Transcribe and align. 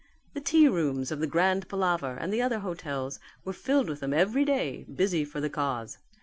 The 0.33 0.41
tea 0.41 0.67
rooms 0.67 1.11
of 1.11 1.19
the 1.19 1.27
Grand 1.27 1.69
Palaver 1.69 2.17
and 2.19 2.33
the 2.33 2.41
other 2.41 2.61
hotels 2.61 3.19
were 3.45 3.53
filled 3.53 3.87
with 3.87 3.99
them 3.99 4.15
every 4.15 4.43
day, 4.45 4.83
busy 4.91 5.23
for 5.23 5.39
the 5.39 5.47
cause. 5.47 5.99